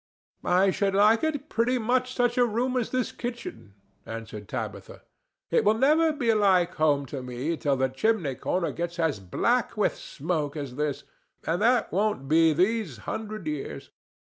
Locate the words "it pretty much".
1.23-2.15